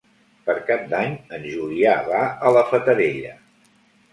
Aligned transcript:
Per 0.45 0.53
Cap 0.69 0.87
d'Any 0.93 1.13
en 1.37 1.45
Julià 1.57 1.93
va 2.09 2.23
a 2.49 2.53
la 2.57 2.65
Fatarella. 2.73 3.37